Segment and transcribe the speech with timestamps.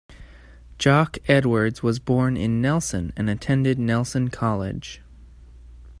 [0.79, 5.03] Jock Edwards was born in Nelson, and attended Nelson College.